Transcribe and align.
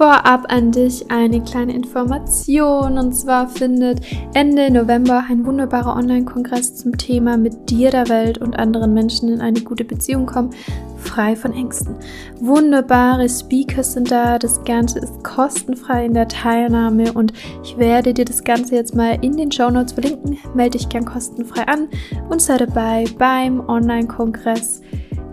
Vorab 0.00 0.50
an 0.50 0.72
dich 0.72 1.10
eine 1.10 1.42
kleine 1.42 1.74
Information 1.74 2.96
und 2.96 3.12
zwar 3.12 3.46
findet 3.48 4.00
Ende 4.32 4.70
November 4.70 5.24
ein 5.28 5.44
wunderbarer 5.44 5.94
Online-Kongress 5.94 6.76
zum 6.76 6.96
Thema 6.96 7.36
mit 7.36 7.68
dir, 7.68 7.90
der 7.90 8.08
Welt 8.08 8.38
und 8.38 8.58
anderen 8.58 8.94
Menschen 8.94 9.28
in 9.28 9.42
eine 9.42 9.60
gute 9.60 9.84
Beziehung 9.84 10.24
kommen, 10.24 10.54
frei 10.96 11.36
von 11.36 11.52
Ängsten. 11.52 11.96
Wunderbare 12.40 13.28
Speakers 13.28 13.92
sind 13.92 14.10
da, 14.10 14.38
das 14.38 14.64
Ganze 14.64 15.00
ist 15.00 15.22
kostenfrei 15.22 16.06
in 16.06 16.14
der 16.14 16.28
Teilnahme 16.28 17.12
und 17.12 17.34
ich 17.62 17.76
werde 17.76 18.14
dir 18.14 18.24
das 18.24 18.42
Ganze 18.42 18.76
jetzt 18.76 18.94
mal 18.94 19.18
in 19.20 19.36
den 19.36 19.52
Show 19.52 19.68
Notes 19.68 19.92
verlinken. 19.92 20.38
Melde 20.54 20.78
dich 20.78 20.88
gern 20.88 21.04
kostenfrei 21.04 21.68
an 21.68 21.88
und 22.30 22.40
sei 22.40 22.56
dabei 22.56 23.04
beim 23.18 23.68
Online-Kongress 23.68 24.80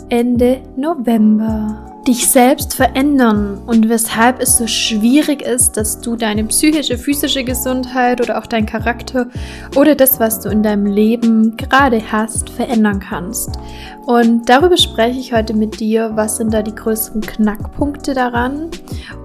Ende 0.10 0.60
November 0.76 1.97
dich 2.08 2.30
selbst 2.30 2.74
verändern 2.74 3.62
und 3.66 3.90
weshalb 3.90 4.40
es 4.42 4.58
so 4.58 4.66
schwierig 4.66 5.42
ist, 5.42 5.76
dass 5.76 6.00
du 6.00 6.16
deine 6.16 6.46
psychische, 6.46 6.98
physische 6.98 7.44
Gesundheit 7.44 8.22
oder 8.22 8.38
auch 8.38 8.48
dein 8.48 8.66
Charakter 8.66 9.28
oder 9.76 9.94
das, 9.94 10.18
was 10.20 10.40
du 10.40 10.50
in 10.50 10.64
deinem 10.64 10.86
Leben 10.86 11.58
gerade 11.58 12.02
hast, 12.12 12.50
verändern 12.50 13.02
kannst. 13.02 13.60
Und 14.06 14.48
darüber 14.48 14.78
spreche 14.78 15.20
ich 15.20 15.34
heute 15.34 15.54
mit 15.54 15.82
dir, 15.82 16.12
was 16.16 16.38
sind 16.38 16.54
da 16.54 16.62
die 16.62 16.74
größten 16.74 17.20
Knackpunkte 17.20 18.14
daran 18.14 18.70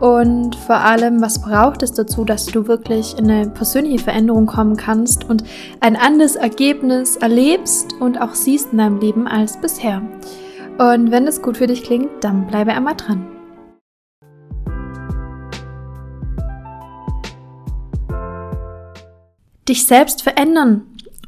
und 0.00 0.56
vor 0.56 0.78
allem, 0.78 1.22
was 1.22 1.40
braucht 1.40 1.84
es 1.84 1.92
dazu, 1.92 2.24
dass 2.24 2.46
du 2.46 2.66
wirklich 2.66 3.16
in 3.16 3.30
eine 3.30 3.48
persönliche 3.48 4.02
Veränderung 4.02 4.46
kommen 4.46 4.76
kannst 4.76 5.28
und 5.30 5.44
ein 5.78 5.94
anderes 5.94 6.34
Ergebnis 6.34 7.14
erlebst 7.14 7.94
und 8.00 8.20
auch 8.20 8.34
siehst 8.34 8.72
in 8.72 8.78
deinem 8.78 8.98
Leben 8.98 9.28
als 9.28 9.56
bisher. 9.60 10.02
Und 10.82 11.12
wenn 11.12 11.28
es 11.28 11.40
gut 11.40 11.58
für 11.58 11.68
dich 11.68 11.84
klingt, 11.84 12.24
dann 12.24 12.48
bleibe 12.48 12.72
einmal 12.72 12.96
dran. 12.96 13.24
Dich 19.68 19.86
selbst 19.86 20.22
verändern 20.22 20.82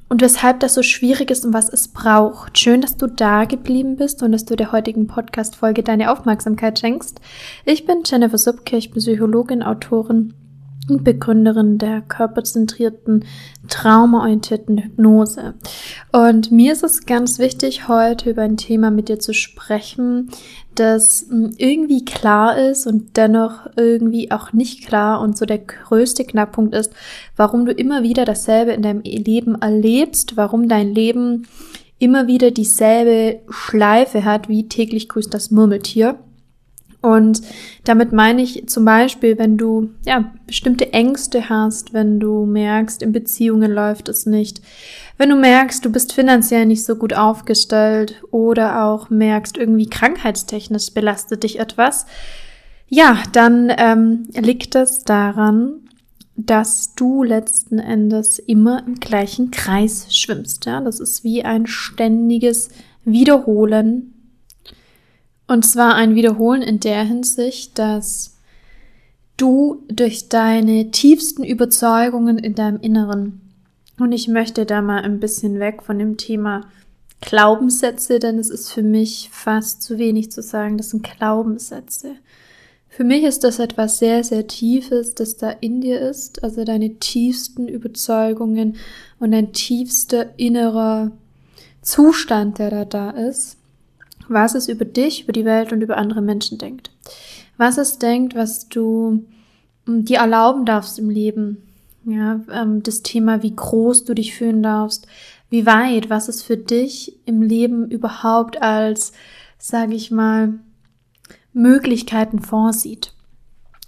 und 0.09 0.23
weshalb 0.23 0.59
das 0.59 0.75
so 0.75 0.83
schwierig 0.83 1.31
ist 1.31 1.45
und 1.45 1.55
was 1.55 1.69
es 1.69 1.87
braucht. 1.87 2.59
Schön, 2.59 2.81
dass 2.81 2.97
du 2.97 3.07
da 3.07 3.45
geblieben 3.45 3.95
bist 3.95 4.25
und 4.25 4.33
dass 4.33 4.45
du 4.45 4.57
der 4.57 4.73
heutigen 4.73 5.07
Podcast-Folge 5.07 5.85
deine 5.85 6.11
Aufmerksamkeit 6.11 6.81
schenkst. 6.81 7.21
Ich 7.65 7.87
bin 7.87 8.03
Jennifer 8.05 8.39
Subke, 8.39 8.77
ich 8.77 8.91
bin 8.91 9.01
Psychologin, 9.01 9.63
Autorin 9.63 10.35
Begründerin 10.87 11.79
der 11.79 12.03
körperzentrierten, 12.03 13.25
traumaorientierten 13.69 14.79
Hypnose. 14.79 15.55
Und 16.13 16.53
mir 16.53 16.73
ist 16.73 16.83
es 16.83 17.07
ganz 17.07 17.39
wichtig, 17.39 17.89
heute 17.89 18.31
über 18.31 18.43
ein 18.43 18.57
Thema 18.57 18.91
mit 18.91 19.09
dir 19.09 19.19
zu 19.19 19.33
sprechen, 19.33 20.31
das 20.75 21.27
hm, 21.29 21.55
irgendwie 21.57 22.05
klar 22.05 22.59
ist 22.59 22.87
und 22.87 23.17
dennoch 23.17 23.67
irgendwie 23.77 24.31
auch 24.31 24.53
nicht 24.53 24.87
klar 24.87 25.21
und 25.21 25.39
so 25.39 25.47
der 25.47 25.59
größte 25.59 26.25
Knackpunkt 26.25 26.75
ist, 26.75 26.93
warum 27.37 27.65
du 27.65 27.73
immer 27.73 28.03
wieder 28.03 28.25
dasselbe 28.25 28.73
in 28.73 28.83
deinem 28.83 29.03
Leben 29.03 29.55
erlebst, 29.61 30.37
warum 30.37 30.69
dein 30.69 30.95
Leben 30.95 31.47
immer 31.99 32.27
wieder 32.27 32.51
dieselbe 32.51 33.41
Schleife 33.49 34.25
hat 34.25 34.49
wie 34.49 34.69
täglich 34.69 35.09
grüßt 35.09 35.33
das 35.33 35.51
Murmeltier 35.51 36.19
und 37.05 37.43
damit 37.85 38.13
meine 38.13 38.41
ich 38.41 38.67
zum 38.67 38.87
Beispiel, 38.87 39.37
wenn 39.37 39.59
du 39.59 39.91
ja 40.07 40.33
bestimmte 40.47 40.95
Ängste 40.95 41.51
hast, 41.51 41.93
wenn 41.93 42.19
du 42.19 42.47
merkst, 42.47 43.03
in 43.03 43.13
Beziehungen 43.13 43.71
läuft 43.71 44.09
es 44.09 44.25
nicht, 44.25 44.63
wenn 45.19 45.29
du 45.29 45.37
merkst, 45.37 45.85
du 45.85 45.93
bist 45.93 46.15
finanziell 46.15 46.65
nicht 46.65 46.83
so 46.83 46.97
gut 46.97 47.13
aufgestellt 47.13 48.23
oder 48.31 48.87
auch 48.87 49.11
merkst, 49.11 49.59
irgendwie 49.59 49.87
krankheitstechnisch 49.87 50.95
belastet 50.95 51.43
dich 51.43 51.61
etwas, 51.61 52.07
ja, 52.89 53.23
dann 53.33 53.71
ähm, 53.77 54.27
liegt 54.33 54.75
es 54.75 55.05
daran, 55.05 55.81
dass 56.37 56.95
du 56.95 57.23
letzten 57.23 57.81
Endes 57.81 58.39
immer 58.39 58.83
im 58.87 58.95
gleichen 58.95 59.51
Kreis 59.51 60.07
schwimmst. 60.17 60.65
Ja, 60.65 60.81
das 60.81 61.01
ist 61.01 61.23
wie 61.23 61.45
ein 61.45 61.67
ständiges 61.67 62.71
Wiederholen 63.05 64.14
und 65.47 65.65
zwar 65.65 65.95
ein 65.95 66.15
Wiederholen 66.15 66.63
in 66.63 66.81
der 66.81 67.05
Hinsicht, 67.05 67.79
dass 67.79 68.37
du 69.37 69.83
durch 69.89 70.29
deine 70.29 70.91
tiefsten 70.91 71.45
Überzeugungen 71.45 72.39
in 72.39 72.55
deinem 72.55 72.81
Inneren, 72.81 73.41
und 73.99 74.11
ich 74.11 74.27
möchte 74.27 74.67
da 74.67 74.83
mal 74.83 75.03
ein 75.03 75.21
bisschen 75.21 75.61
weg 75.61 75.83
von 75.83 75.99
dem 75.99 76.17
Thema 76.17 76.63
Glaubenssätze, 77.21 78.19
denn 78.19 78.39
es 78.39 78.51
ist 78.51 78.73
für 78.73 78.83
mich 78.83 79.31
fast 79.33 79.83
zu 79.83 79.99
wenig 79.99 80.33
zu 80.33 80.43
sagen, 80.43 80.77
das 80.77 80.91
sind 80.91 81.05
Glaubenssätze. 81.05 82.17
Für 82.89 83.05
mich 83.05 83.23
ist 83.23 83.45
das 83.45 83.61
etwas 83.61 83.99
sehr, 83.99 84.25
sehr 84.25 84.47
Tiefes, 84.47 85.15
das 85.15 85.37
da 85.37 85.51
in 85.51 85.81
dir 85.81 86.01
ist, 86.01 86.43
also 86.43 86.65
deine 86.65 86.97
tiefsten 86.99 87.69
Überzeugungen 87.69 88.77
und 89.21 89.33
dein 89.33 89.53
tiefster 89.53 90.39
innerer 90.39 91.13
Zustand, 91.83 92.59
der 92.59 92.71
da 92.71 92.85
da 92.85 93.11
ist 93.11 93.57
was 94.29 94.55
es 94.55 94.69
über 94.69 94.85
dich, 94.85 95.25
über 95.25 95.33
die 95.33 95.45
Welt 95.45 95.73
und 95.73 95.83
über 95.83 95.97
andere 95.97 96.23
Menschen 96.23 96.59
denkt. 96.59 96.91
Was 97.57 97.79
es 97.79 97.99
denkt, 97.99 98.35
was 98.35 98.69
du 98.69 99.25
hm, 99.87 100.05
dir 100.05 100.19
erlauben 100.19 100.65
darfst 100.65 100.99
im 100.99 101.11
Leben. 101.11 101.63
Ja, 102.05 102.41
ähm, 102.53 102.83
das 102.83 103.03
Thema, 103.03 103.43
wie 103.43 103.55
groß 103.55 104.05
du 104.05 104.15
dich 104.15 104.35
fühlen 104.35 104.63
darfst, 104.63 105.07
wie 105.49 105.65
weit, 105.65 106.11
was 106.11 106.29
es 106.29 106.43
für 106.43 106.57
dich 106.57 107.19
im 107.25 107.41
Leben 107.41 107.91
überhaupt 107.91 108.61
als, 108.61 109.13
sage 109.59 109.95
ich 109.95 110.11
mal, 110.11 110.55
Möglichkeiten 111.55 112.41
vorsieht. 112.41 113.15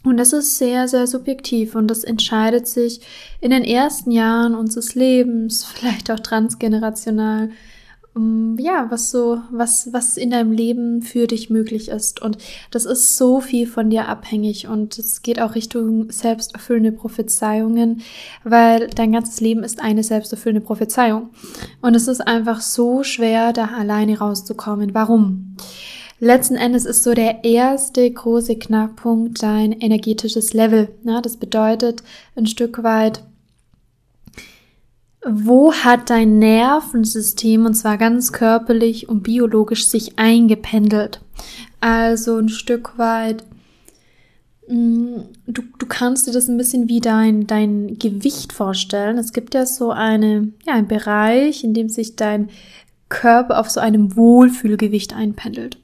Und 0.02 0.18
das 0.18 0.32
ist 0.32 0.56
sehr, 0.56 0.86
sehr 0.86 1.08
subjektiv 1.08 1.74
und 1.74 1.88
das 1.88 2.04
entscheidet 2.04 2.68
sich 2.68 3.00
in 3.40 3.50
den 3.50 3.64
ersten 3.64 4.12
Jahren 4.12 4.54
unseres 4.54 4.94
Lebens, 4.94 5.64
vielleicht 5.74 6.10
auch 6.10 6.20
transgenerational, 6.20 7.50
ja, 8.58 8.86
was 8.90 9.10
so, 9.10 9.42
was, 9.50 9.92
was 9.92 10.16
in 10.16 10.30
deinem 10.30 10.52
Leben 10.52 11.02
für 11.02 11.26
dich 11.26 11.50
möglich 11.50 11.88
ist. 11.88 12.22
Und 12.22 12.38
das 12.70 12.86
ist 12.86 13.16
so 13.16 13.40
viel 13.40 13.66
von 13.66 13.90
dir 13.90 14.08
abhängig 14.08 14.68
und 14.68 14.98
es 14.98 15.22
geht 15.22 15.40
auch 15.40 15.54
Richtung 15.54 16.10
selbsterfüllende 16.10 16.92
Prophezeiungen, 16.92 18.02
weil 18.42 18.88
dein 18.88 19.12
ganzes 19.12 19.40
Leben 19.40 19.62
ist 19.62 19.80
eine 19.80 20.02
selbsterfüllende 20.02 20.64
Prophezeiung. 20.64 21.30
Und 21.82 21.94
es 21.94 22.08
ist 22.08 22.20
einfach 22.20 22.60
so 22.60 23.02
schwer, 23.02 23.52
da 23.52 23.66
alleine 23.66 24.18
rauszukommen. 24.18 24.94
Warum? 24.94 25.56
Letzten 26.18 26.56
Endes 26.56 26.86
ist 26.86 27.02
so 27.02 27.12
der 27.12 27.44
erste 27.44 28.10
große 28.10 28.56
Knackpunkt 28.56 29.42
dein 29.42 29.72
energetisches 29.72 30.54
Level. 30.54 30.88
Ja, 31.04 31.20
das 31.20 31.36
bedeutet 31.36 32.02
ein 32.34 32.46
Stück 32.46 32.82
weit, 32.82 33.22
wo 35.28 35.72
hat 35.72 36.10
dein 36.10 36.38
Nervensystem, 36.38 37.66
und 37.66 37.74
zwar 37.74 37.98
ganz 37.98 38.32
körperlich 38.32 39.08
und 39.08 39.22
biologisch, 39.22 39.86
sich 39.86 40.18
eingependelt? 40.18 41.20
Also 41.80 42.38
ein 42.38 42.48
Stück 42.48 42.96
weit, 42.96 43.44
mm, 44.68 45.16
du, 45.46 45.62
du 45.78 45.86
kannst 45.86 46.26
dir 46.26 46.32
das 46.32 46.48
ein 46.48 46.56
bisschen 46.56 46.88
wie 46.88 47.00
dein, 47.00 47.46
dein 47.46 47.98
Gewicht 47.98 48.52
vorstellen. 48.52 49.18
Es 49.18 49.32
gibt 49.32 49.54
ja 49.54 49.66
so 49.66 49.90
eine, 49.90 50.52
ja, 50.64 50.74
ein 50.74 50.88
Bereich, 50.88 51.64
in 51.64 51.74
dem 51.74 51.88
sich 51.88 52.16
dein 52.16 52.48
Körper 53.08 53.58
auf 53.60 53.68
so 53.68 53.80
einem 53.80 54.16
Wohlfühlgewicht 54.16 55.14
einpendelt. 55.14 55.78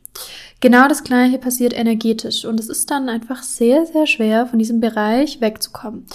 Genau 0.63 0.87
das 0.87 1.03
gleiche 1.03 1.39
passiert 1.39 1.77
energetisch 1.77 2.45
und 2.45 2.61
es 2.61 2.69
ist 2.69 2.89
dann 2.89 3.09
einfach 3.09 3.43
sehr, 3.43 3.85
sehr 3.85 4.07
schwer, 4.07 4.47
von 4.47 4.61
diesem 4.61 4.79
Bereich 4.79 5.41
wegzukommen. 5.41 6.07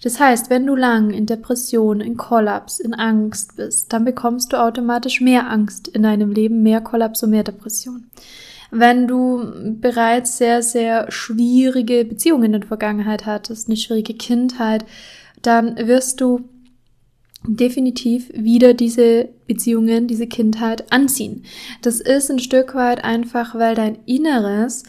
Das 0.00 0.20
heißt, 0.20 0.48
wenn 0.48 0.64
du 0.64 0.76
lang 0.76 1.10
in 1.10 1.26
Depression, 1.26 2.00
in 2.00 2.16
Kollaps, 2.16 2.78
in 2.78 2.94
Angst 2.94 3.56
bist, 3.56 3.92
dann 3.92 4.04
bekommst 4.04 4.52
du 4.52 4.62
automatisch 4.62 5.20
mehr 5.20 5.50
Angst 5.50 5.88
in 5.88 6.04
deinem 6.04 6.30
Leben, 6.30 6.62
mehr 6.62 6.80
Kollaps 6.80 7.24
und 7.24 7.30
mehr 7.30 7.42
Depression. 7.42 8.08
Wenn 8.70 9.08
du 9.08 9.44
bereits 9.80 10.38
sehr, 10.38 10.62
sehr 10.62 11.10
schwierige 11.10 12.04
Beziehungen 12.04 12.54
in 12.54 12.60
der 12.60 12.68
Vergangenheit 12.68 13.26
hattest, 13.26 13.66
eine 13.66 13.76
schwierige 13.76 14.14
Kindheit, 14.14 14.84
dann 15.42 15.76
wirst 15.88 16.20
du 16.20 16.48
definitiv 17.46 18.30
wieder 18.34 18.74
diese 18.74 19.28
Beziehungen, 19.46 20.06
diese 20.06 20.26
Kindheit 20.26 20.92
anziehen. 20.92 21.44
Das 21.82 22.00
ist 22.00 22.30
ein 22.30 22.38
Stück 22.38 22.74
weit 22.74 23.04
einfach, 23.04 23.54
weil 23.54 23.74
dein 23.74 23.98
Inneres 24.06 24.84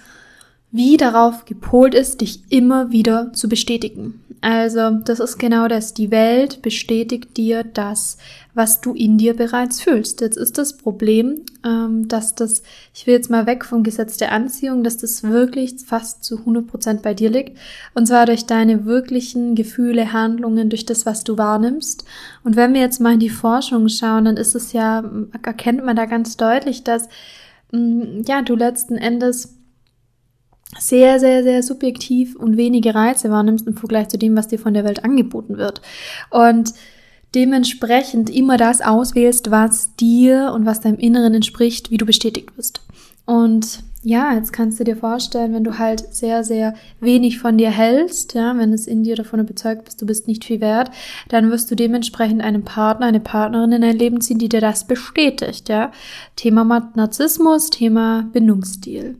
wie 0.71 0.97
darauf 0.97 1.45
gepolt 1.45 1.93
ist, 1.93 2.21
dich 2.21 2.41
immer 2.49 2.91
wieder 2.91 3.31
zu 3.33 3.47
bestätigen. 3.47 4.21
Also 4.41 4.91
das 4.91 5.19
ist 5.19 5.39
genau 5.39 5.67
das. 5.67 5.93
Die 5.93 6.11
Welt 6.11 6.61
bestätigt 6.61 7.37
dir 7.37 7.63
das, 7.63 8.17
was 8.53 8.81
du 8.81 8.93
in 8.93 9.17
dir 9.17 9.35
bereits 9.35 9.81
fühlst. 9.81 10.21
Jetzt 10.21 10.37
ist 10.37 10.57
das 10.57 10.77
Problem, 10.77 11.41
ähm, 11.65 12.07
dass 12.07 12.35
das, 12.35 12.61
ich 12.93 13.07
will 13.07 13.15
jetzt 13.15 13.29
mal 13.29 13.47
weg 13.47 13.65
vom 13.65 13.83
Gesetz 13.83 14.17
der 14.17 14.31
Anziehung, 14.31 14.83
dass 14.83 14.97
das 14.97 15.23
wirklich 15.23 15.75
fast 15.85 16.23
zu 16.23 16.39
100 16.39 16.67
Prozent 16.67 17.01
bei 17.01 17.13
dir 17.13 17.29
liegt. 17.29 17.57
Und 17.95 18.05
zwar 18.07 18.25
durch 18.27 18.45
deine 18.45 18.85
wirklichen 18.85 19.55
Gefühle, 19.55 20.13
Handlungen, 20.13 20.69
durch 20.69 20.85
das, 20.85 21.05
was 21.05 21.23
du 21.23 21.37
wahrnimmst. 21.37 22.05
Und 22.43 22.55
wenn 22.55 22.73
wir 22.73 22.81
jetzt 22.81 23.01
mal 23.01 23.13
in 23.13 23.19
die 23.19 23.29
Forschung 23.29 23.89
schauen, 23.89 24.25
dann 24.25 24.37
ist 24.37 24.55
es 24.55 24.71
ja, 24.71 25.03
erkennt 25.43 25.83
man 25.83 25.95
da 25.95 26.05
ganz 26.05 26.37
deutlich, 26.37 26.83
dass, 26.83 27.09
mm, 27.71 28.21
ja, 28.27 28.43
du 28.43 28.55
letzten 28.55 28.97
Endes 28.97 29.56
sehr, 30.77 31.19
sehr, 31.19 31.43
sehr 31.43 31.63
subjektiv 31.63 32.35
und 32.35 32.57
wenige 32.57 32.93
Reize 32.93 33.31
wahrnimmst 33.31 33.67
im 33.67 33.77
Vergleich 33.77 34.09
zu 34.09 34.17
dem, 34.17 34.35
was 34.35 34.47
dir 34.47 34.59
von 34.59 34.73
der 34.73 34.83
Welt 34.83 35.03
angeboten 35.03 35.57
wird. 35.57 35.81
Und 36.29 36.73
dementsprechend 37.35 38.29
immer 38.29 38.57
das 38.57 38.81
auswählst, 38.81 39.51
was 39.51 39.95
dir 39.95 40.51
und 40.53 40.65
was 40.65 40.81
deinem 40.81 40.97
Inneren 40.97 41.35
entspricht, 41.35 41.91
wie 41.91 41.97
du 41.97 42.05
bestätigt 42.05 42.55
wirst. 42.57 42.81
Und 43.25 43.83
ja, 44.03 44.33
jetzt 44.33 44.53
kannst 44.53 44.79
du 44.79 44.85
dir 44.85 44.95
vorstellen, 44.95 45.53
wenn 45.53 45.65
du 45.65 45.77
halt 45.77 46.13
sehr, 46.13 46.45
sehr 46.45 46.75
wenig 47.01 47.39
von 47.39 47.57
dir 47.57 47.69
hältst, 47.69 48.35
ja, 48.35 48.57
wenn 48.57 48.71
es 48.71 48.87
in 48.87 49.03
dir 49.03 49.17
davon 49.17 49.41
überzeugt 49.41 49.83
bist, 49.83 50.01
du 50.01 50.05
bist 50.05 50.29
nicht 50.29 50.45
viel 50.45 50.61
wert, 50.61 50.91
dann 51.27 51.51
wirst 51.51 51.69
du 51.69 51.75
dementsprechend 51.75 52.41
einen 52.41 52.63
Partner, 52.63 53.07
eine 53.07 53.19
Partnerin 53.19 53.73
in 53.73 53.81
dein 53.81 53.97
Leben 53.97 54.21
ziehen, 54.21 54.39
die 54.39 54.47
dir 54.47 54.61
das 54.61 54.87
bestätigt, 54.87 55.67
ja. 55.67 55.91
Thema 56.37 56.89
Narzissmus, 56.95 57.69
Thema 57.69 58.29
Bindungsstil. 58.31 59.17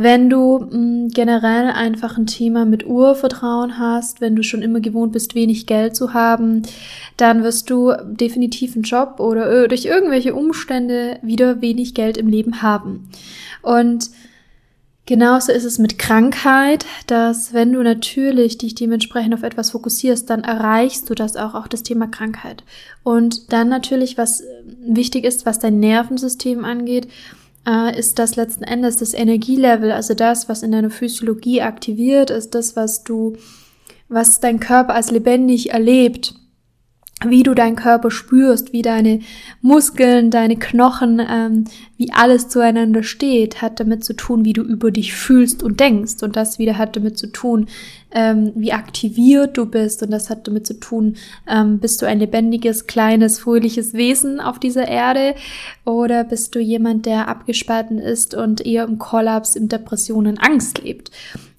Wenn 0.00 0.30
du 0.30 0.60
mh, 0.60 0.76
mm, 0.76 1.08
generell 1.08 1.72
einfach 1.72 2.18
ein 2.18 2.26
Thema 2.28 2.64
mit 2.64 2.86
Urvertrauen 2.86 3.80
hast, 3.80 4.20
wenn 4.20 4.36
du 4.36 4.44
schon 4.44 4.62
immer 4.62 4.78
gewohnt 4.78 5.10
bist, 5.10 5.34
wenig 5.34 5.66
Geld 5.66 5.96
zu 5.96 6.14
haben, 6.14 6.62
dann 7.16 7.42
wirst 7.42 7.68
du 7.68 7.92
definitiv 8.04 8.76
einen 8.76 8.84
Job 8.84 9.18
oder 9.18 9.66
durch 9.66 9.86
irgendwelche 9.86 10.36
Umstände 10.36 11.18
wieder 11.22 11.60
wenig 11.62 11.94
Geld 11.94 12.16
im 12.16 12.28
Leben 12.28 12.62
haben. 12.62 13.10
Und 13.62 14.10
Genauso 15.06 15.52
ist 15.52 15.64
es 15.64 15.78
mit 15.78 15.98
Krankheit, 15.98 16.84
dass 17.06 17.54
wenn 17.54 17.72
du 17.72 17.82
natürlich 17.82 18.58
dich 18.58 18.74
dementsprechend 18.74 19.32
auf 19.32 19.42
etwas 19.42 19.70
fokussierst, 19.70 20.28
dann 20.28 20.44
erreichst 20.44 21.08
du 21.08 21.14
das 21.14 21.34
auch, 21.34 21.54
auch 21.54 21.66
das 21.66 21.82
Thema 21.82 22.08
Krankheit. 22.08 22.62
Und 23.04 23.50
dann 23.54 23.70
natürlich, 23.70 24.18
was 24.18 24.42
wichtig 24.86 25.24
ist, 25.24 25.46
was 25.46 25.58
dein 25.58 25.80
Nervensystem 25.80 26.62
angeht, 26.62 27.08
äh, 27.68 27.98
ist 27.98 28.18
das 28.18 28.36
letzten 28.36 28.64
Endes 28.64 28.96
das 28.96 29.12
Energielevel, 29.12 29.92
also 29.92 30.14
das, 30.14 30.48
was 30.48 30.62
in 30.62 30.72
deiner 30.72 30.90
Physiologie 30.90 31.60
aktiviert 31.62 32.30
ist, 32.30 32.54
das, 32.54 32.76
was 32.76 33.04
du, 33.04 33.36
was 34.08 34.40
dein 34.40 34.58
Körper 34.58 34.94
als 34.94 35.10
lebendig 35.10 35.70
erlebt 35.70 36.34
wie 37.24 37.42
du 37.42 37.54
deinen 37.54 37.74
Körper 37.74 38.10
spürst, 38.10 38.72
wie 38.72 38.82
deine 38.82 39.20
Muskeln, 39.60 40.30
deine 40.30 40.56
Knochen, 40.56 41.20
ähm, 41.28 41.64
wie 41.96 42.12
alles 42.12 42.48
zueinander 42.48 43.02
steht, 43.02 43.60
hat 43.60 43.80
damit 43.80 44.04
zu 44.04 44.14
tun, 44.14 44.44
wie 44.44 44.52
du 44.52 44.62
über 44.62 44.92
dich 44.92 45.14
fühlst 45.14 45.64
und 45.64 45.80
denkst. 45.80 46.22
Und 46.22 46.36
das 46.36 46.60
wieder 46.60 46.78
hat 46.78 46.94
damit 46.94 47.18
zu 47.18 47.26
tun, 47.32 47.66
ähm, 48.12 48.52
wie 48.54 48.72
aktiviert 48.72 49.56
du 49.56 49.66
bist. 49.66 50.02
Und 50.04 50.12
das 50.12 50.30
hat 50.30 50.46
damit 50.46 50.66
zu 50.66 50.78
tun, 50.78 51.16
ähm, 51.48 51.80
bist 51.80 52.00
du 52.00 52.06
ein 52.06 52.20
lebendiges, 52.20 52.86
kleines, 52.86 53.40
fröhliches 53.40 53.94
Wesen 53.94 54.40
auf 54.40 54.60
dieser 54.60 54.86
Erde 54.86 55.34
oder 55.84 56.22
bist 56.22 56.54
du 56.54 56.60
jemand, 56.60 57.04
der 57.04 57.26
abgespalten 57.26 57.98
ist 57.98 58.34
und 58.34 58.64
eher 58.64 58.84
im 58.84 58.98
Kollaps, 58.98 59.56
in 59.56 59.68
Depressionen, 59.68 60.38
Angst 60.38 60.82
lebt. 60.84 61.10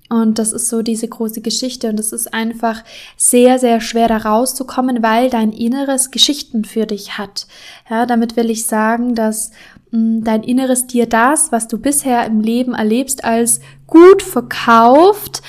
Und 0.10 0.40
das 0.40 0.54
ist 0.54 0.70
so 0.70 0.82
diese 0.82 1.08
große 1.08 1.42
Geschichte 1.42 1.88
und 1.88 2.00
es 2.00 2.12
ist 2.12 2.34
einfach 2.34 2.84
sehr, 3.16 3.60
sehr 3.60 3.80
schwer 3.80 4.08
da 4.08 4.18
rauszukommen, 4.18 5.04
weil 5.04 5.30
dein 5.30 5.52
Inneres 5.52 6.10
Geschichten 6.10 6.66
für 6.66 6.88
dich 6.88 7.20
hat. 7.20 7.46
Ja, 7.90 8.08
damit 8.08 8.36
will 8.36 8.50
ich 8.50 8.66
sagen, 8.66 9.14
dass 9.14 9.52
mh, 9.92 10.00
mm, 10.00 10.24
dein 10.24 10.44
Inneres 10.44 10.88
dir 10.88 11.06
das, 11.06 11.52
was 11.52 11.68
du 11.68 11.78
bisher 11.78 12.26
im 12.26 12.42
Leben 12.42 12.74
erlebst, 12.74 13.24
als 13.24 13.60
gut 13.86 14.24
verkauft, 14.24 15.44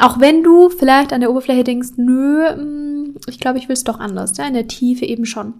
auch 0.00 0.20
wenn 0.20 0.44
du 0.44 0.68
vielleicht 0.68 1.12
an 1.12 1.20
der 1.20 1.30
Oberfläche 1.30 1.64
denkst, 1.64 1.94
nö, 1.96 2.54
mm, 2.54 3.16
ich 3.26 3.40
glaube, 3.40 3.58
ich 3.58 3.68
will 3.68 3.74
es 3.74 3.84
doch 3.84 3.98
anders, 3.98 4.36
ja, 4.36 4.46
in 4.46 4.54
der 4.54 4.68
Tiefe 4.68 5.06
eben 5.06 5.26
schon. 5.26 5.54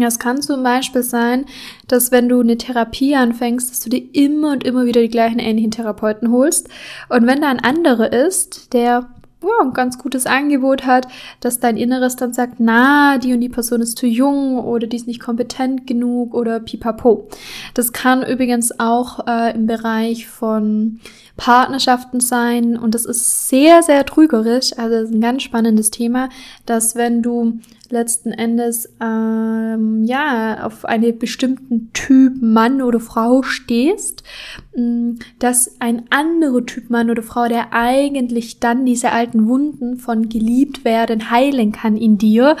Ja, 0.00 0.08
es 0.08 0.18
kann 0.18 0.42
zum 0.42 0.62
Beispiel 0.62 1.02
sein, 1.02 1.46
dass 1.88 2.10
wenn 2.10 2.28
du 2.28 2.40
eine 2.40 2.58
Therapie 2.58 3.14
anfängst, 3.16 3.70
dass 3.70 3.80
du 3.80 3.90
dir 3.90 4.02
immer 4.12 4.52
und 4.52 4.64
immer 4.64 4.84
wieder 4.84 5.00
die 5.00 5.08
gleichen 5.08 5.38
ähnlichen 5.38 5.70
Therapeuten 5.70 6.30
holst. 6.30 6.68
Und 7.08 7.26
wenn 7.26 7.40
da 7.40 7.48
ein 7.48 7.60
anderer 7.60 8.12
ist, 8.12 8.72
der 8.72 9.10
ja, 9.42 9.60
ein 9.62 9.72
ganz 9.72 9.98
gutes 9.98 10.26
Angebot 10.26 10.84
hat, 10.84 11.06
dass 11.40 11.60
dein 11.60 11.76
Inneres 11.76 12.16
dann 12.16 12.32
sagt, 12.32 12.54
na, 12.58 13.18
die 13.18 13.32
und 13.32 13.40
die 13.40 13.48
Person 13.48 13.80
ist 13.80 13.98
zu 13.98 14.06
jung 14.06 14.58
oder 14.58 14.86
die 14.86 14.96
ist 14.96 15.06
nicht 15.06 15.20
kompetent 15.20 15.86
genug 15.86 16.34
oder 16.34 16.60
pipapo. 16.60 17.28
Das 17.74 17.92
kann 17.92 18.22
übrigens 18.22 18.78
auch 18.78 19.26
äh, 19.26 19.54
im 19.54 19.66
Bereich 19.66 20.26
von 20.26 21.00
Partnerschaften 21.40 22.20
sein 22.20 22.76
und 22.76 22.94
das 22.94 23.06
ist 23.06 23.48
sehr, 23.48 23.82
sehr 23.82 24.04
trügerisch. 24.04 24.76
Also 24.76 24.96
das 24.96 25.04
ist 25.08 25.14
ein 25.14 25.22
ganz 25.22 25.42
spannendes 25.42 25.90
Thema, 25.90 26.28
dass 26.66 26.96
wenn 26.96 27.22
du 27.22 27.60
letzten 27.88 28.30
Endes 28.30 28.90
ähm, 29.00 30.04
ja 30.04 30.66
auf 30.66 30.84
einen 30.84 31.18
bestimmten 31.18 31.94
Typ 31.94 32.42
Mann 32.42 32.82
oder 32.82 33.00
Frau 33.00 33.42
stehst, 33.42 34.22
mm, 34.76 35.12
dass 35.38 35.76
ein 35.80 36.02
anderer 36.10 36.66
Typ 36.66 36.90
Mann 36.90 37.08
oder 37.08 37.22
Frau, 37.22 37.48
der 37.48 37.72
eigentlich 37.72 38.60
dann 38.60 38.84
diese 38.84 39.10
alten 39.10 39.48
Wunden 39.48 39.96
von 39.96 40.28
geliebt 40.28 40.84
werden 40.84 41.30
heilen 41.30 41.72
kann 41.72 41.96
in 41.96 42.18
dir, 42.18 42.58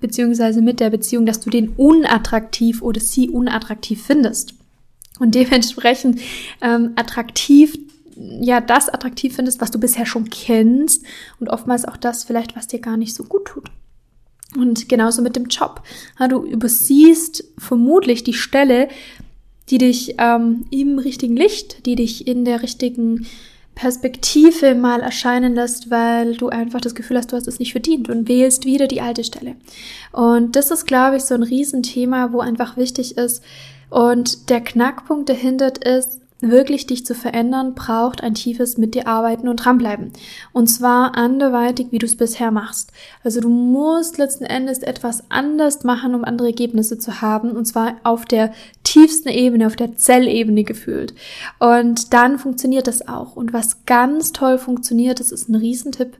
beziehungsweise 0.00 0.62
mit 0.62 0.80
der 0.80 0.88
Beziehung, 0.88 1.26
dass 1.26 1.40
du 1.40 1.50
den 1.50 1.68
unattraktiv 1.76 2.80
oder 2.80 2.98
sie 2.98 3.28
unattraktiv 3.28 4.02
findest. 4.02 4.54
Und 5.20 5.34
dementsprechend 5.34 6.18
ähm, 6.62 6.92
attraktiv 6.96 7.78
ja 8.16 8.60
das 8.60 8.88
attraktiv 8.88 9.34
findest, 9.34 9.60
was 9.60 9.70
du 9.70 9.78
bisher 9.78 10.06
schon 10.06 10.30
kennst 10.30 11.04
und 11.40 11.48
oftmals 11.48 11.84
auch 11.84 11.96
das 11.96 12.24
vielleicht, 12.24 12.56
was 12.56 12.66
dir 12.66 12.80
gar 12.80 12.96
nicht 12.96 13.14
so 13.14 13.24
gut 13.24 13.46
tut. 13.46 13.70
Und 14.56 14.88
genauso 14.88 15.22
mit 15.22 15.36
dem 15.36 15.46
Job. 15.46 15.82
Du 16.28 16.44
übersiehst 16.44 17.44
vermutlich 17.58 18.22
die 18.22 18.34
Stelle, 18.34 18.88
die 19.70 19.78
dich 19.78 20.16
ähm, 20.18 20.66
im 20.70 20.98
richtigen 20.98 21.36
Licht, 21.36 21.86
die 21.86 21.94
dich 21.94 22.26
in 22.26 22.44
der 22.44 22.62
richtigen 22.62 23.26
Perspektive 23.74 24.74
mal 24.74 25.00
erscheinen 25.00 25.54
lässt, 25.54 25.90
weil 25.90 26.36
du 26.36 26.50
einfach 26.50 26.80
das 26.80 26.94
Gefühl 26.94 27.16
hast, 27.16 27.32
du 27.32 27.36
hast 27.36 27.48
es 27.48 27.58
nicht 27.58 27.72
verdient 27.72 28.10
und 28.10 28.28
wählst 28.28 28.66
wieder 28.66 28.86
die 28.86 29.00
alte 29.00 29.24
Stelle. 29.24 29.56
Und 30.12 30.56
das 30.56 30.70
ist, 30.70 30.86
glaube 30.86 31.16
ich, 31.16 31.22
so 31.22 31.34
ein 31.34 31.42
Riesenthema, 31.42 32.32
wo 32.32 32.40
einfach 32.40 32.76
wichtig 32.76 33.16
ist. 33.16 33.42
Und 33.88 34.50
der 34.50 34.60
Knackpunkt 34.60 35.28
dahinter 35.28 35.72
ist, 35.84 36.21
wirklich 36.42 36.86
dich 36.86 37.06
zu 37.06 37.14
verändern, 37.14 37.74
braucht 37.74 38.22
ein 38.22 38.34
tiefes 38.34 38.76
mit 38.76 38.94
dir 38.94 39.06
arbeiten 39.06 39.48
und 39.48 39.56
dranbleiben. 39.56 40.12
Und 40.52 40.66
zwar 40.66 41.16
anderweitig, 41.16 41.88
wie 41.90 41.98
du 41.98 42.06
es 42.06 42.16
bisher 42.16 42.50
machst. 42.50 42.92
Also 43.24 43.40
du 43.40 43.48
musst 43.48 44.18
letzten 44.18 44.44
Endes 44.44 44.78
etwas 44.80 45.24
anders 45.30 45.84
machen, 45.84 46.14
um 46.14 46.24
andere 46.24 46.48
Ergebnisse 46.48 46.98
zu 46.98 47.20
haben. 47.20 47.52
Und 47.52 47.66
zwar 47.66 47.96
auf 48.02 48.24
der 48.24 48.52
tiefsten 48.82 49.28
Ebene, 49.28 49.66
auf 49.66 49.76
der 49.76 49.96
Zellebene 49.96 50.64
gefühlt. 50.64 51.14
Und 51.58 52.12
dann 52.12 52.38
funktioniert 52.38 52.86
das 52.86 53.08
auch. 53.08 53.36
Und 53.36 53.52
was 53.52 53.86
ganz 53.86 54.32
toll 54.32 54.58
funktioniert, 54.58 55.20
das 55.20 55.32
ist 55.32 55.48
ein 55.48 55.54
Riesentipp 55.54 56.18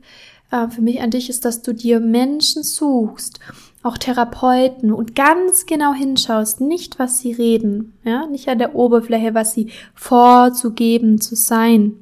äh, 0.51 0.69
für 0.69 0.81
mich 0.81 1.01
an 1.01 1.11
dich, 1.11 1.29
ist, 1.29 1.45
dass 1.45 1.61
du 1.61 1.73
dir 1.73 1.99
Menschen 1.99 2.63
suchst 2.63 3.39
auch 3.83 3.97
Therapeuten 3.97 4.93
und 4.93 5.13
ganz 5.13 5.65
genau 5.65 5.93
hinschaust, 5.93 6.61
nicht 6.61 6.99
was 6.99 7.19
sie 7.19 7.33
reden, 7.33 7.93
ja, 8.05 8.25
nicht 8.27 8.47
an 8.47 8.57
der 8.57 8.75
Oberfläche, 8.75 9.33
was 9.33 9.53
sie 9.53 9.69
vorzugeben 9.93 11.19
zu 11.19 11.35
sein, 11.35 11.93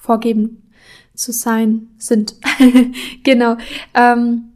vorgeben 0.00 0.62
zu 1.14 1.32
sein 1.32 1.88
sind, 1.98 2.34
genau, 3.22 3.56
ähm, 3.94 4.52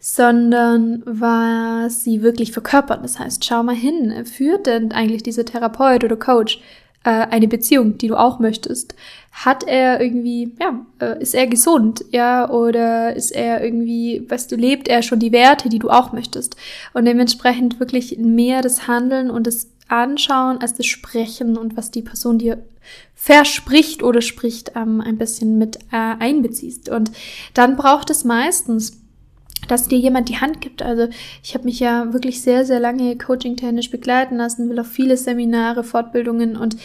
sondern 0.00 1.02
was 1.06 2.02
sie 2.02 2.22
wirklich 2.22 2.52
verkörpern. 2.52 3.02
Das 3.02 3.18
heißt, 3.18 3.44
schau 3.44 3.62
mal 3.62 3.74
hin, 3.74 4.24
führt 4.24 4.66
denn 4.66 4.92
eigentlich 4.92 5.22
dieser 5.22 5.44
Therapeut 5.44 6.02
oder 6.02 6.16
Coach 6.16 6.60
äh, 7.04 7.10
eine 7.10 7.48
Beziehung, 7.48 7.98
die 7.98 8.08
du 8.08 8.16
auch 8.16 8.38
möchtest? 8.38 8.94
Hat 9.32 9.64
er 9.64 10.00
irgendwie, 10.00 10.52
ja, 10.60 10.84
äh, 11.00 11.22
ist 11.22 11.34
er 11.34 11.46
gesund, 11.46 12.04
ja, 12.10 12.50
oder 12.50 13.14
ist 13.14 13.30
er 13.30 13.62
irgendwie, 13.62 14.24
weißt 14.28 14.50
du, 14.50 14.56
lebt 14.56 14.88
er 14.88 15.02
schon 15.02 15.18
die 15.18 15.32
Werte, 15.32 15.68
die 15.68 15.78
du 15.78 15.90
auch 15.90 16.12
möchtest? 16.12 16.56
Und 16.92 17.04
dementsprechend 17.04 17.80
wirklich 17.80 18.18
mehr 18.18 18.62
das 18.62 18.86
Handeln 18.88 19.30
und 19.30 19.46
das 19.46 19.68
Anschauen 19.88 20.58
als 20.58 20.74
das 20.74 20.86
Sprechen 20.86 21.56
und 21.56 21.76
was 21.76 21.90
die 21.90 22.02
Person 22.02 22.38
dir 22.38 22.62
verspricht 23.14 24.02
oder 24.02 24.22
spricht, 24.22 24.72
ähm, 24.76 25.00
ein 25.00 25.18
bisschen 25.18 25.58
mit 25.58 25.76
äh, 25.92 26.14
einbeziehst. 26.18 26.88
Und 26.88 27.10
dann 27.54 27.76
braucht 27.76 28.08
es 28.10 28.24
meistens 28.24 28.99
dass 29.68 29.88
dir 29.88 29.98
jemand 29.98 30.28
die 30.28 30.40
Hand 30.40 30.60
gibt. 30.60 30.82
Also 30.82 31.08
ich 31.42 31.54
habe 31.54 31.64
mich 31.64 31.80
ja 31.80 32.12
wirklich 32.12 32.42
sehr, 32.42 32.64
sehr 32.64 32.80
lange 32.80 33.16
coaching-technisch 33.16 33.90
begleiten 33.90 34.36
lassen, 34.36 34.68
will 34.68 34.78
auf 34.80 34.88
viele 34.88 35.16
Seminare, 35.16 35.84
Fortbildungen 35.84 36.56
und 36.56 36.76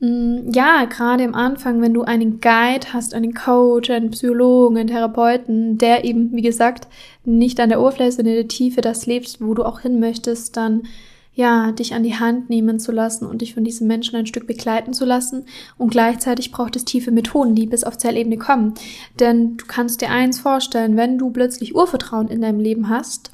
mm, 0.00 0.50
ja, 0.52 0.84
gerade 0.84 1.24
am 1.24 1.34
Anfang, 1.34 1.80
wenn 1.80 1.94
du 1.94 2.02
einen 2.02 2.40
Guide 2.40 2.92
hast, 2.92 3.14
einen 3.14 3.34
Coach, 3.34 3.90
einen 3.90 4.10
Psychologen, 4.10 4.78
einen 4.78 4.88
Therapeuten, 4.88 5.78
der 5.78 6.04
eben, 6.04 6.32
wie 6.32 6.42
gesagt, 6.42 6.88
nicht 7.24 7.60
an 7.60 7.68
der 7.68 7.80
Oberfläche, 7.80 8.12
sondern 8.12 8.34
in 8.34 8.40
der 8.40 8.48
Tiefe 8.48 8.80
das 8.80 9.06
lebst, 9.06 9.40
wo 9.40 9.54
du 9.54 9.64
auch 9.64 9.80
hin 9.80 10.00
möchtest, 10.00 10.56
dann 10.56 10.82
ja, 11.34 11.72
dich 11.72 11.94
an 11.94 12.02
die 12.02 12.18
Hand 12.18 12.50
nehmen 12.50 12.78
zu 12.78 12.92
lassen 12.92 13.26
und 13.26 13.40
dich 13.40 13.54
von 13.54 13.64
diesem 13.64 13.86
Menschen 13.86 14.16
ein 14.16 14.26
Stück 14.26 14.46
begleiten 14.46 14.92
zu 14.92 15.04
lassen. 15.04 15.46
Und 15.78 15.90
gleichzeitig 15.90 16.52
braucht 16.52 16.76
es 16.76 16.84
tiefe 16.84 17.10
Methoden, 17.10 17.54
die 17.54 17.66
bis 17.66 17.84
auf 17.84 17.98
Zellebene 17.98 18.36
kommen. 18.36 18.74
Denn 19.18 19.56
du 19.56 19.64
kannst 19.66 20.02
dir 20.02 20.10
eins 20.10 20.40
vorstellen, 20.40 20.96
wenn 20.96 21.18
du 21.18 21.30
plötzlich 21.30 21.74
Urvertrauen 21.74 22.28
in 22.28 22.42
deinem 22.42 22.60
Leben 22.60 22.88
hast, 22.88 23.31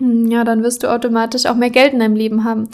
ja, 0.00 0.42
dann 0.42 0.64
wirst 0.64 0.82
du 0.82 0.92
automatisch 0.92 1.46
auch 1.46 1.54
mehr 1.54 1.70
Geld 1.70 1.92
in 1.92 2.00
deinem 2.00 2.16
Leben 2.16 2.42
haben. 2.42 2.68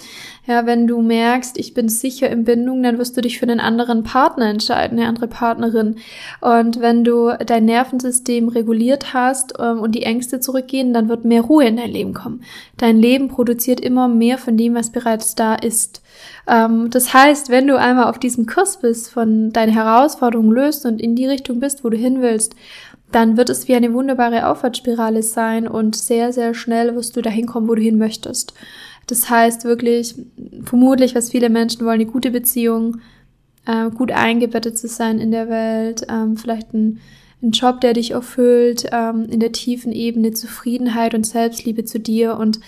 Ja, 0.46 0.64
wenn 0.64 0.86
du 0.86 1.02
merkst, 1.02 1.58
ich 1.58 1.74
bin 1.74 1.90
sicher 1.90 2.30
in 2.30 2.44
Bindung, 2.44 2.82
dann 2.82 2.96
wirst 2.96 3.14
du 3.14 3.20
dich 3.20 3.38
für 3.38 3.44
einen 3.44 3.60
anderen 3.60 4.04
Partner 4.04 4.46
entscheiden, 4.46 4.98
eine 4.98 5.06
andere 5.06 5.28
Partnerin. 5.28 5.96
Und 6.40 6.80
wenn 6.80 7.04
du 7.04 7.36
dein 7.44 7.66
Nervensystem 7.66 8.48
reguliert 8.48 9.12
hast 9.12 9.52
ähm, 9.58 9.80
und 9.80 9.94
die 9.94 10.04
Ängste 10.04 10.40
zurückgehen, 10.40 10.94
dann 10.94 11.10
wird 11.10 11.26
mehr 11.26 11.42
Ruhe 11.42 11.66
in 11.66 11.76
dein 11.76 11.90
Leben 11.90 12.14
kommen. 12.14 12.42
Dein 12.78 12.96
Leben 12.96 13.28
produziert 13.28 13.80
immer 13.80 14.08
mehr 14.08 14.38
von 14.38 14.56
dem, 14.56 14.74
was 14.74 14.90
bereits 14.90 15.34
da 15.34 15.54
ist. 15.56 16.02
Ähm, 16.46 16.88
das 16.88 17.12
heißt, 17.12 17.50
wenn 17.50 17.66
du 17.66 17.78
einmal 17.78 18.06
auf 18.06 18.18
diesem 18.18 18.46
Kurs 18.46 18.80
bist, 18.80 19.10
von 19.10 19.52
deinen 19.52 19.72
Herausforderungen 19.72 20.52
löst 20.52 20.86
und 20.86 21.00
in 21.02 21.16
die 21.16 21.26
Richtung 21.26 21.60
bist, 21.60 21.84
wo 21.84 21.90
du 21.90 21.98
hin 21.98 22.22
willst, 22.22 22.54
dann 23.12 23.36
wird 23.36 23.50
es 23.50 23.68
wie 23.68 23.74
eine 23.74 23.92
wunderbare 23.92 24.48
Aufwärtsspirale 24.48 25.22
sein 25.22 25.66
und 25.66 25.96
sehr, 25.96 26.32
sehr 26.32 26.54
schnell 26.54 26.94
wirst 26.94 27.16
du 27.16 27.22
dahin 27.22 27.46
kommen, 27.46 27.68
wo 27.68 27.74
du 27.74 27.82
hin 27.82 27.98
möchtest. 27.98 28.54
Das 29.06 29.28
heißt 29.28 29.64
wirklich, 29.64 30.14
vermutlich, 30.64 31.14
was 31.14 31.30
viele 31.30 31.50
Menschen 31.50 31.84
wollen, 31.84 32.00
eine 32.00 32.06
gute 32.06 32.30
Beziehung, 32.30 32.98
äh, 33.66 33.90
gut 33.90 34.12
eingebettet 34.12 34.78
zu 34.78 34.88
sein 34.88 35.18
in 35.18 35.32
der 35.32 35.48
Welt, 35.48 36.06
ähm, 36.08 36.36
vielleicht 36.36 36.72
ein, 36.72 37.00
ein, 37.42 37.50
Job, 37.50 37.80
der 37.80 37.94
dich 37.94 38.12
erfüllt, 38.12 38.86
ähm, 38.92 39.26
in 39.28 39.40
der 39.40 39.52
tiefen 39.52 39.92
Ebene 39.92 40.32
Zufriedenheit 40.32 41.14
und 41.14 41.26
Selbstliebe 41.26 41.84
zu 41.84 41.98
dir 41.98 42.36
und 42.36 42.60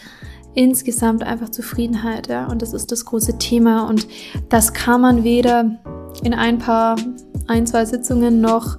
insgesamt 0.55 1.23
einfach 1.23 1.51
Zufriedenheit, 1.51 2.29
ja. 2.29 2.47
Und 2.47 2.61
das 2.61 2.75
ist 2.75 2.93
das 2.93 3.05
große 3.05 3.39
Thema 3.39 3.89
und 3.89 4.07
das 4.49 4.73
kann 4.75 5.01
man 5.01 5.25
weder 5.25 5.79
in 6.25 6.35
ein 6.35 6.59
paar, 6.59 6.97
ein, 7.47 7.67
zwei 7.67 7.85
Sitzungen 7.85 8.41
noch 8.41 8.79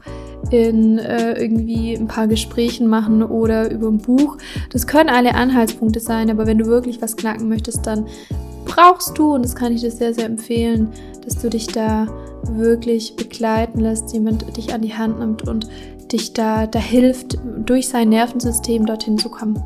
in 0.51 0.99
äh, 0.99 1.41
irgendwie 1.41 1.93
ein 1.93 2.07
paar 2.07 2.27
Gesprächen 2.27 2.87
machen 2.87 3.23
oder 3.23 3.71
über 3.71 3.87
ein 3.87 3.97
Buch. 3.97 4.37
Das 4.71 4.87
können 4.87 5.09
alle 5.09 5.35
Anhaltspunkte 5.35 5.99
sein, 5.99 6.29
aber 6.29 6.45
wenn 6.45 6.57
du 6.57 6.65
wirklich 6.65 7.01
was 7.01 7.15
knacken 7.15 7.49
möchtest, 7.49 7.85
dann 7.87 8.05
brauchst 8.65 9.17
du, 9.17 9.33
und 9.33 9.43
das 9.43 9.55
kann 9.55 9.73
ich 9.73 9.81
dir 9.81 9.91
sehr, 9.91 10.13
sehr 10.13 10.25
empfehlen, 10.25 10.89
dass 11.23 11.37
du 11.37 11.49
dich 11.49 11.67
da 11.67 12.07
wirklich 12.43 13.15
begleiten 13.15 13.79
lässt, 13.79 14.13
jemand 14.13 14.57
dich 14.57 14.73
an 14.73 14.81
die 14.81 14.93
Hand 14.93 15.19
nimmt 15.19 15.47
und 15.47 15.67
dich 16.11 16.33
da, 16.33 16.67
da 16.67 16.79
hilft, 16.79 17.37
durch 17.65 17.87
sein 17.87 18.09
Nervensystem 18.09 18.85
dorthin 18.85 19.17
zu 19.17 19.29
kommen. 19.29 19.63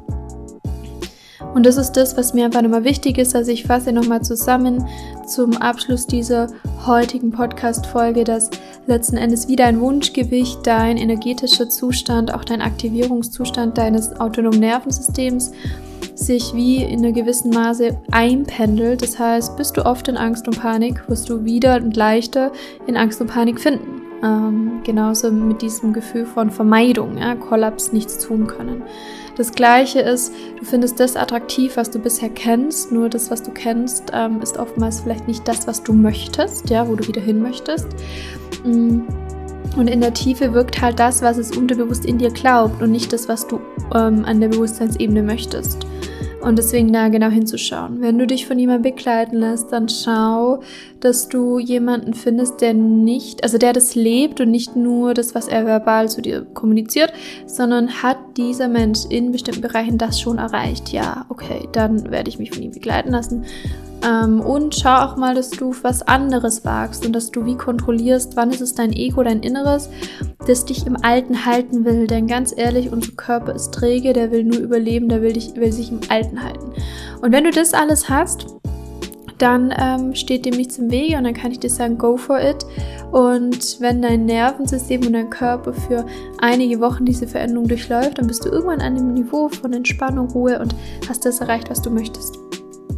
Und 1.53 1.65
das 1.65 1.77
ist 1.77 1.93
das, 1.93 2.15
was 2.17 2.33
mir 2.33 2.45
einfach 2.45 2.61
nochmal 2.61 2.83
wichtig 2.83 3.17
ist. 3.17 3.35
Also 3.35 3.51
ich 3.51 3.65
fasse 3.65 3.91
nochmal 3.91 4.21
zusammen 4.21 4.85
zum 5.27 5.57
Abschluss 5.57 6.07
dieser 6.07 6.47
heutigen 6.85 7.31
Podcast-Folge, 7.31 8.23
dass 8.23 8.49
letzten 8.85 9.17
Endes 9.17 9.47
wieder 9.47 9.65
ein 9.65 9.79
Wunschgewicht, 9.81 10.65
dein 10.65 10.97
energetischer 10.97 11.69
Zustand, 11.69 12.33
auch 12.33 12.45
dein 12.45 12.61
Aktivierungszustand 12.61 13.77
deines 13.77 14.19
autonomen 14.19 14.59
Nervensystems 14.59 15.51
sich 16.15 16.53
wie 16.55 16.77
in 16.83 16.99
einer 16.99 17.11
gewissen 17.11 17.51
Maße 17.51 17.97
einpendelt. 18.11 19.01
Das 19.01 19.19
heißt, 19.19 19.57
bist 19.57 19.77
du 19.77 19.85
oft 19.85 20.07
in 20.07 20.17
Angst 20.17 20.47
und 20.47 20.59
Panik, 20.59 21.07
wirst 21.07 21.29
du 21.29 21.43
wieder 21.45 21.75
und 21.75 21.95
leichter 21.95 22.51
in 22.87 22.97
Angst 22.97 23.21
und 23.21 23.27
Panik 23.27 23.59
finden. 23.59 24.06
Ähm, 24.23 24.81
genauso 24.83 25.31
mit 25.31 25.61
diesem 25.61 25.93
Gefühl 25.93 26.25
von 26.25 26.49
Vermeidung, 26.49 27.17
ja, 27.17 27.35
Kollaps, 27.35 27.91
nichts 27.91 28.17
tun 28.19 28.47
können. 28.47 28.81
Das 29.35 29.51
gleiche 29.51 29.99
ist, 29.99 30.33
du 30.57 30.65
findest 30.65 30.99
das 30.99 31.15
attraktiv, 31.15 31.77
was 31.77 31.91
du 31.91 31.99
bisher 31.99 32.29
kennst, 32.29 32.91
nur 32.91 33.07
das, 33.07 33.29
was 33.29 33.43
du 33.43 33.51
kennst, 33.51 34.11
ähm, 34.13 34.41
ist 34.41 34.57
oftmals 34.57 35.01
vielleicht 35.01 35.27
nicht 35.27 35.47
das, 35.47 35.67
was 35.67 35.83
du 35.83 35.93
möchtest, 35.93 36.71
ja, 36.71 36.87
wo 36.87 36.95
du 36.95 37.07
wieder 37.07 37.21
hin 37.21 37.41
möchtest. 37.41 37.87
Mm. 38.63 39.01
Und 39.75 39.87
in 39.87 40.01
der 40.01 40.13
Tiefe 40.13 40.53
wirkt 40.53 40.81
halt 40.81 40.97
das, 40.97 41.21
was 41.21 41.37
es 41.37 41.55
unterbewusst 41.55 42.03
in 42.03 42.17
dir 42.17 42.31
glaubt 42.31 42.81
und 42.81 42.91
nicht 42.91 43.13
das, 43.13 43.29
was 43.29 43.45
du 43.47 43.59
ähm, 43.93 44.25
an 44.25 44.41
der 44.41 44.47
Bewusstseinsebene 44.47 45.21
möchtest. 45.21 45.86
Und 46.47 46.57
deswegen 46.57 46.93
da 46.93 47.09
genau 47.09 47.27
hinzuschauen. 47.27 47.99
Wenn 47.99 48.17
du 48.17 48.25
dich 48.25 48.47
von 48.47 48.57
jemandem 48.57 48.93
begleiten 48.93 49.35
lässt, 49.35 49.73
dann 49.73 49.89
schau, 49.89 50.61
dass 51.01 51.27
du 51.27 51.59
jemanden 51.59 52.13
findest, 52.13 52.61
der 52.61 52.73
nicht, 52.73 53.43
also 53.43 53.57
der 53.57 53.73
das 53.73 53.95
lebt 53.95 54.39
und 54.39 54.49
nicht 54.49 54.73
nur 54.73 55.13
das, 55.13 55.35
was 55.35 55.49
er 55.49 55.65
verbal 55.65 56.07
zu 56.07 56.21
dir 56.21 56.45
kommuniziert, 56.53 57.11
sondern 57.47 58.01
hat 58.01 58.17
dieser 58.37 58.69
Mensch 58.69 58.99
in 59.09 59.33
bestimmten 59.33 59.59
Bereichen 59.59 59.97
das 59.97 60.21
schon 60.21 60.37
erreicht. 60.37 60.93
Ja, 60.93 61.25
okay, 61.27 61.67
dann 61.73 62.11
werde 62.11 62.29
ich 62.29 62.39
mich 62.39 62.51
von 62.51 62.63
ihm 62.63 62.71
begleiten 62.71 63.11
lassen. 63.11 63.43
Ähm, 64.03 64.41
und 64.41 64.75
schau 64.75 65.05
auch 65.05 65.17
mal, 65.17 65.33
dass 65.33 65.49
du 65.49 65.73
was 65.81 66.01
anderes 66.03 66.65
wagst 66.65 67.05
und 67.05 67.13
dass 67.13 67.31
du 67.31 67.45
wie 67.45 67.55
kontrollierst, 67.55 68.35
wann 68.35 68.51
ist 68.51 68.61
es 68.61 68.75
dein 68.75 68.93
Ego, 68.93 69.23
dein 69.23 69.41
Inneres, 69.41 69.89
das 70.45 70.65
dich 70.65 70.85
im 70.85 70.97
Alten 71.03 71.45
halten 71.45 71.85
will. 71.85 72.07
Denn 72.07 72.27
ganz 72.27 72.53
ehrlich, 72.55 72.91
unser 72.91 73.13
Körper 73.13 73.55
ist 73.55 73.73
träge, 73.73 74.13
der 74.13 74.31
will 74.31 74.43
nur 74.43 74.59
überleben, 74.59 75.09
der 75.09 75.21
will, 75.21 75.33
dich, 75.33 75.55
will 75.55 75.71
sich 75.71 75.91
im 75.91 76.01
Alten 76.09 76.43
halten. 76.43 76.73
Und 77.21 77.31
wenn 77.31 77.43
du 77.43 77.51
das 77.51 77.73
alles 77.73 78.09
hast, 78.09 78.47
dann 79.37 79.73
ähm, 79.77 80.15
steht 80.15 80.45
dem 80.45 80.55
nichts 80.55 80.77
im 80.79 80.89
Wege 80.89 81.17
und 81.17 81.23
dann 81.23 81.33
kann 81.33 81.51
ich 81.51 81.59
dir 81.59 81.69
sagen, 81.69 81.97
go 81.97 82.17
for 82.17 82.39
it. 82.39 82.65
Und 83.11 83.79
wenn 83.79 84.01
dein 84.01 84.25
Nervensystem 84.25 85.05
und 85.05 85.13
dein 85.13 85.29
Körper 85.29 85.73
für 85.73 86.05
einige 86.39 86.79
Wochen 86.79 87.05
diese 87.05 87.27
Veränderung 87.27 87.67
durchläuft, 87.67 88.17
dann 88.17 88.27
bist 88.27 88.45
du 88.45 88.49
irgendwann 88.49 88.81
an 88.81 88.95
dem 88.95 89.13
Niveau 89.13 89.47
von 89.49 89.73
Entspannung, 89.73 90.29
Ruhe 90.31 90.59
und 90.59 90.75
hast 91.07 91.25
das 91.25 91.39
erreicht, 91.39 91.69
was 91.69 91.81
du 91.81 91.89
möchtest. 91.89 92.46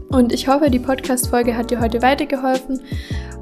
Und 0.09 0.33
ich 0.33 0.47
hoffe, 0.47 0.69
die 0.69 0.79
Podcast-Folge 0.79 1.55
hat 1.55 1.69
dir 1.69 1.79
heute 1.79 2.01
weitergeholfen 2.01 2.81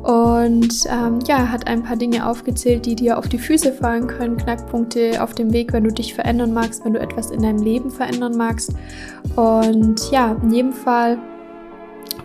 und 0.03 0.85
ähm, 0.89 1.19
ja, 1.27 1.49
hat 1.49 1.67
ein 1.67 1.83
paar 1.83 1.95
Dinge 1.95 2.27
aufgezählt, 2.27 2.85
die 2.85 2.95
dir 2.95 3.17
auf 3.17 3.27
die 3.27 3.39
Füße 3.39 3.73
fallen 3.73 4.07
können, 4.07 4.37
Knackpunkte 4.37 5.23
auf 5.23 5.33
dem 5.33 5.53
Weg, 5.53 5.73
wenn 5.73 5.85
du 5.85 5.91
dich 5.91 6.13
verändern 6.13 6.53
magst, 6.53 6.83
wenn 6.85 6.93
du 6.93 6.99
etwas 6.99 7.31
in 7.31 7.41
deinem 7.41 7.61
Leben 7.61 7.89
verändern 7.89 8.37
magst. 8.37 8.73
Und 9.35 10.11
ja, 10.11 10.35
in 10.43 10.51
jedem 10.51 10.73
Fall 10.73 11.17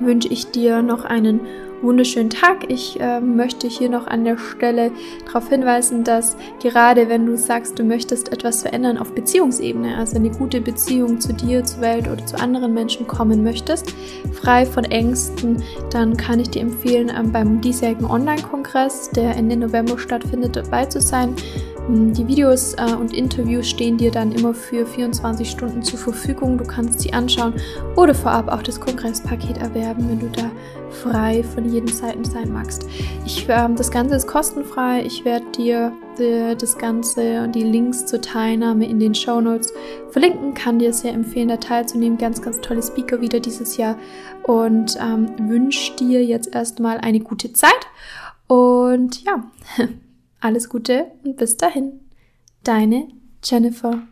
wünsche 0.00 0.28
ich 0.28 0.50
dir 0.50 0.82
noch 0.82 1.04
einen 1.04 1.40
wunderschönen 1.82 2.30
Tag. 2.30 2.70
Ich 2.70 3.00
äh, 3.00 3.20
möchte 3.20 3.66
hier 3.66 3.88
noch 3.88 4.06
an 4.06 4.24
der 4.24 4.38
Stelle 4.38 4.92
darauf 5.26 5.48
hinweisen, 5.48 6.04
dass 6.04 6.36
gerade 6.60 7.08
wenn 7.08 7.26
du 7.26 7.36
sagst, 7.36 7.78
du 7.78 7.84
möchtest 7.84 8.32
etwas 8.32 8.62
verändern 8.62 8.98
auf 8.98 9.12
Beziehungsebene, 9.14 9.96
also 9.96 10.16
eine 10.16 10.30
gute 10.30 10.60
Beziehung 10.60 11.20
zu 11.20 11.32
dir, 11.32 11.64
zur 11.64 11.80
Welt 11.80 12.08
oder 12.08 12.24
zu 12.24 12.38
anderen 12.38 12.72
Menschen 12.72 13.06
kommen 13.06 13.42
möchtest, 13.42 13.92
frei 14.32 14.64
von 14.64 14.84
Ängsten, 14.84 15.62
dann 15.90 16.16
kann 16.16 16.40
ich 16.40 16.50
dir 16.50 16.62
empfehlen, 16.62 17.10
ähm, 17.16 17.32
beim 17.32 17.60
diesjährigen 17.60 18.06
Online-Kongress, 18.06 19.10
der 19.10 19.36
Ende 19.36 19.56
November 19.56 19.98
stattfindet, 19.98 20.56
dabei 20.56 20.86
zu 20.86 21.00
sein. 21.00 21.34
Die 21.88 22.28
Videos 22.28 22.74
äh, 22.74 22.94
und 22.94 23.12
Interviews 23.12 23.68
stehen 23.68 23.98
dir 23.98 24.12
dann 24.12 24.30
immer 24.30 24.54
für 24.54 24.86
24 24.86 25.50
Stunden 25.50 25.82
zur 25.82 25.98
Verfügung. 25.98 26.56
Du 26.56 26.64
kannst 26.64 27.00
sie 27.00 27.12
anschauen 27.12 27.54
oder 27.96 28.14
vorab 28.14 28.52
auch 28.52 28.62
das 28.62 28.78
Kongresspaket 28.78 29.58
erwerben, 29.58 30.08
wenn 30.08 30.20
du 30.20 30.28
da 30.28 30.48
frei 30.90 31.42
von 31.42 31.68
jeden 31.68 31.88
Seiten 31.88 32.24
sein 32.24 32.52
magst. 32.52 32.86
Ich, 33.26 33.46
ähm, 33.48 33.74
das 33.74 33.90
Ganze 33.90 34.14
ist 34.14 34.28
kostenfrei. 34.28 35.02
Ich 35.04 35.24
werde 35.24 35.46
dir 35.56 35.92
die, 36.18 36.54
das 36.56 36.78
Ganze 36.78 37.42
und 37.42 37.54
die 37.56 37.64
Links 37.64 38.06
zur 38.06 38.20
Teilnahme 38.20 38.88
in 38.88 39.00
den 39.00 39.14
Show 39.14 39.40
Notes 39.40 39.72
verlinken. 40.10 40.54
Kann 40.54 40.78
dir 40.78 40.92
sehr 40.92 41.12
empfehlen, 41.12 41.48
da 41.48 41.56
teilzunehmen. 41.56 42.16
Ganz, 42.16 42.40
ganz 42.40 42.60
tolle 42.60 42.82
Speaker 42.82 43.20
wieder 43.20 43.40
dieses 43.40 43.76
Jahr 43.76 43.96
und 44.44 44.96
ähm, 45.00 45.48
wünsche 45.48 45.96
dir 45.96 46.24
jetzt 46.24 46.54
erstmal 46.54 46.98
eine 46.98 47.18
gute 47.18 47.52
Zeit. 47.52 47.88
Und 48.46 49.24
ja, 49.24 49.44
alles 50.42 50.68
Gute 50.68 51.12
und 51.24 51.36
bis 51.36 51.56
dahin. 51.56 52.00
Deine 52.64 53.08
Jennifer. 53.44 54.02